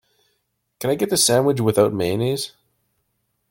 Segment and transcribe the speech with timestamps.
[0.79, 2.53] Can I get the sandwich without mayonnaise?